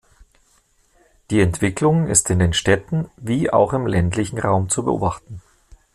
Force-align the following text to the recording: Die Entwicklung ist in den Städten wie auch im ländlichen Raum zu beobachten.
Die 1.29 1.41
Entwicklung 1.41 2.07
ist 2.07 2.31
in 2.31 2.39
den 2.39 2.53
Städten 2.53 3.07
wie 3.17 3.51
auch 3.53 3.71
im 3.71 3.85
ländlichen 3.85 4.39
Raum 4.39 4.67
zu 4.67 4.83
beobachten. 4.83 5.43